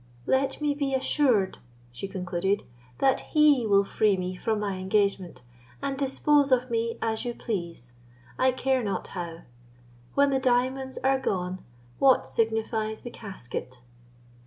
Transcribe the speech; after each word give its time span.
Let 0.25 0.59
me 0.59 0.73
be 0.73 0.95
assured," 0.95 1.59
she 1.91 2.07
concluded, 2.07 2.63
"that 2.97 3.19
he 3.19 3.67
will 3.67 3.83
free 3.83 4.17
me 4.17 4.33
from 4.33 4.59
my 4.59 4.77
engagement, 4.77 5.43
and 5.79 5.95
dispose 5.95 6.51
of 6.51 6.71
me 6.71 6.97
as 7.03 7.23
you 7.23 7.35
please, 7.35 7.93
I 8.39 8.51
care 8.51 8.81
not 8.81 9.09
how. 9.09 9.41
When 10.15 10.31
the 10.31 10.39
diamonds 10.39 10.97
are 11.03 11.19
gone, 11.19 11.63
what 11.99 12.27
signifies 12.27 13.01
the 13.01 13.11
casket?" 13.11 13.83